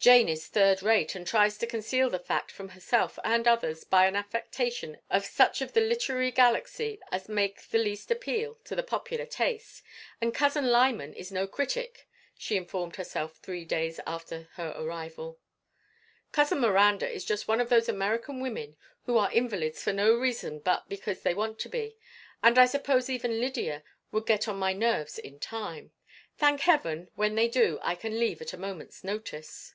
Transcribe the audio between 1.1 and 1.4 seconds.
and